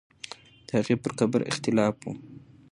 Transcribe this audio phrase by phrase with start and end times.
[0.67, 2.11] د هغې پر قبر اختلاف وو.